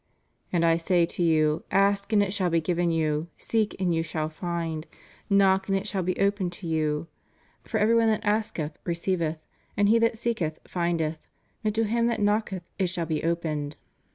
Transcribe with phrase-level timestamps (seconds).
[0.51, 4.01] And I say to you, Ask and it shall he given you; seek and you
[4.01, 4.87] shall find;
[5.29, 7.05] knock and it shall be opened to you;
[7.65, 9.37] for every one that asketh, receiveth,
[9.77, 11.19] and he that seeketh, findeth:
[11.63, 13.75] and to him thai knocketh it shall be opened.